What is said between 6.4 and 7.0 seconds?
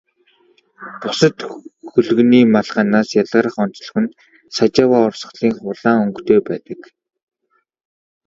байдаг.